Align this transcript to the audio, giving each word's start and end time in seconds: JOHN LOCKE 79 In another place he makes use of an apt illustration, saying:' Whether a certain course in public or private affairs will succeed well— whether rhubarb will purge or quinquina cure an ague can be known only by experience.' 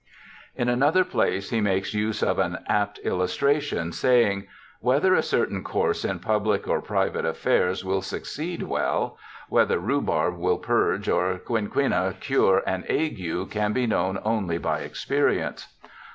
JOHN 0.01 0.07
LOCKE 0.07 0.67
79 0.67 0.67
In 0.67 0.73
another 0.73 1.03
place 1.05 1.49
he 1.51 1.61
makes 1.61 1.93
use 1.93 2.23
of 2.23 2.39
an 2.39 2.57
apt 2.67 2.97
illustration, 3.03 3.91
saying:' 3.91 4.47
Whether 4.79 5.13
a 5.13 5.21
certain 5.21 5.63
course 5.63 6.03
in 6.03 6.17
public 6.17 6.67
or 6.67 6.81
private 6.81 7.23
affairs 7.23 7.85
will 7.85 8.01
succeed 8.01 8.63
well— 8.63 9.19
whether 9.47 9.77
rhubarb 9.77 10.39
will 10.39 10.57
purge 10.57 11.07
or 11.07 11.37
quinquina 11.37 12.15
cure 12.19 12.63
an 12.65 12.83
ague 12.89 13.51
can 13.51 13.73
be 13.73 13.85
known 13.85 14.17
only 14.25 14.57
by 14.57 14.79
experience.' 14.79 15.67